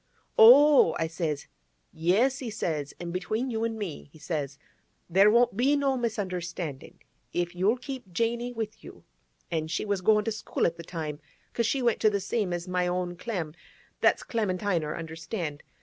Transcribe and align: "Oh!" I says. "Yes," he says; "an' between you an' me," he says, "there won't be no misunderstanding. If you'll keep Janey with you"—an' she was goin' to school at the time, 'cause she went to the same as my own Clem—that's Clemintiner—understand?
"Oh!" 0.35 0.95
I 0.97 1.05
says. 1.05 1.45
"Yes," 1.93 2.39
he 2.39 2.49
says; 2.49 2.91
"an' 2.99 3.11
between 3.11 3.51
you 3.51 3.63
an' 3.63 3.77
me," 3.77 4.09
he 4.11 4.17
says, 4.17 4.57
"there 5.07 5.29
won't 5.29 5.55
be 5.55 5.75
no 5.75 5.95
misunderstanding. 5.95 6.97
If 7.33 7.53
you'll 7.53 7.77
keep 7.77 8.11
Janey 8.11 8.51
with 8.51 8.83
you"—an' 8.83 9.67
she 9.67 9.85
was 9.85 10.01
goin' 10.01 10.25
to 10.25 10.31
school 10.31 10.65
at 10.65 10.75
the 10.77 10.83
time, 10.83 11.19
'cause 11.53 11.67
she 11.67 11.83
went 11.83 11.99
to 11.99 12.09
the 12.09 12.19
same 12.19 12.51
as 12.51 12.67
my 12.67 12.87
own 12.87 13.15
Clem—that's 13.15 14.23
Clemintiner—understand? 14.23 15.61